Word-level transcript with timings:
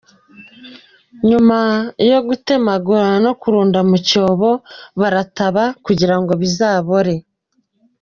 Nyuma 1.29 1.59
yo 2.09 2.19
gutemagura 2.27 3.09
no 3.25 3.31
kurunda 3.41 3.79
mu 3.89 3.97
cyobo 4.07 4.49
barataba 4.99 5.63
kugira 5.85 6.15
ngo 6.21 6.33
bizabore. 6.41 7.13